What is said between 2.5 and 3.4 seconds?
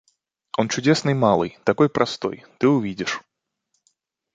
ты увидишь.